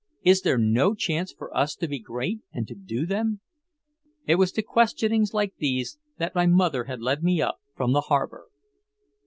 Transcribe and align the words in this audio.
Is 0.23 0.41
there 0.41 0.57
no 0.57 0.95
chance 0.95 1.31
for 1.31 1.55
us 1.55 1.75
to 1.75 1.87
be 1.87 1.99
great 1.99 2.39
and 2.51 2.67
to 2.67 2.73
do 2.73 3.05
them?" 3.05 3.41
It 4.25 4.37
was 4.37 4.51
to 4.53 4.63
questionings 4.63 5.31
like 5.31 5.53
these 5.57 5.99
that 6.17 6.33
my 6.33 6.47
mother 6.47 6.85
had 6.85 7.03
led 7.03 7.21
me 7.21 7.39
up 7.39 7.59
from 7.75 7.91
the 7.93 8.01
harbor. 8.01 8.47